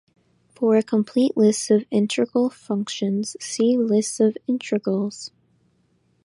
[0.55, 5.29] For a complete list of integral functions, see lists of integrals.